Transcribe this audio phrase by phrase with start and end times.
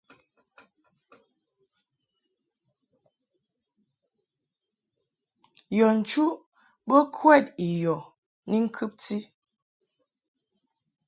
[5.77, 6.33] Yɔ nchuʼ
[6.87, 7.95] bo kwɛd i yɔ
[8.49, 9.17] ni ŋkɨbti.